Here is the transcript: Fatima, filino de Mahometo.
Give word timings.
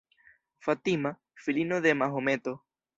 Fatima, 0.57 1.21
filino 1.35 1.79
de 1.79 1.93
Mahometo. 1.93 2.65